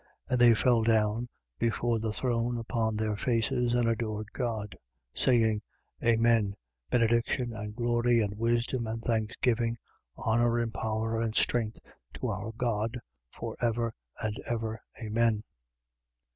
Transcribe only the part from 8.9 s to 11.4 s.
thanksgiving, honour and power and